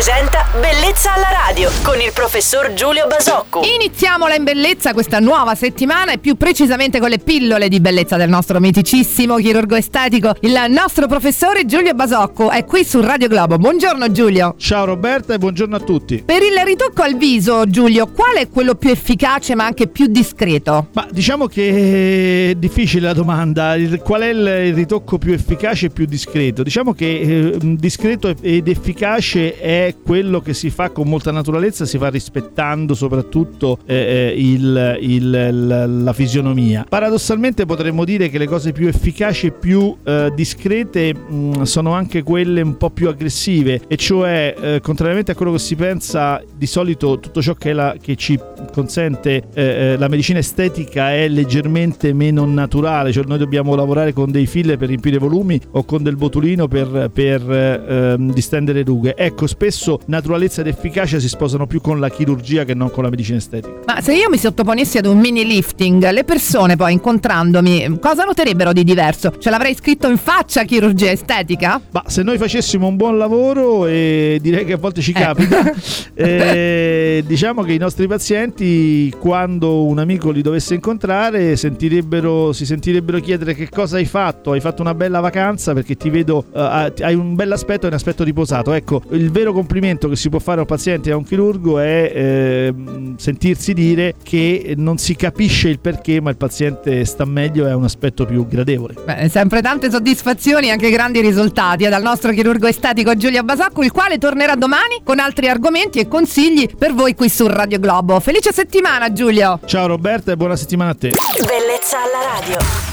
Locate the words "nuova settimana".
5.20-6.12